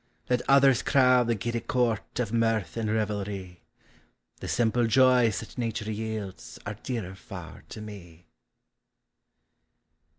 Let 0.31 0.41
others 0.49 0.81
crowd 0.81 1.27
the 1.27 1.35
giddy 1.35 1.59
court 1.59 2.17
Of 2.19 2.33
mirth 2.33 2.75
and 2.75 2.89
revel 2.89 3.23
rv, 3.23 3.57
The 4.39 4.47
simple 4.47 4.87
joys 4.87 5.41
that 5.41 5.59
nature 5.59 5.91
yields 5.91 6.57
Are 6.65 6.73
dearer 6.73 7.13
far 7.13 7.61
to 7.69 7.81
me. 7.81 8.25